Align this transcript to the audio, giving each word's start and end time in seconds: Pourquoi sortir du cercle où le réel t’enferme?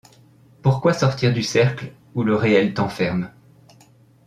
Pourquoi 0.63 0.93
sortir 0.93 1.31
du 1.31 1.43
cercle 1.43 1.93
où 2.15 2.23
le 2.23 2.33
réel 2.35 2.73
t’enferme? 2.73 3.29